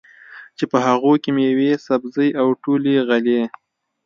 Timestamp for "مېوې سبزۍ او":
1.37-2.47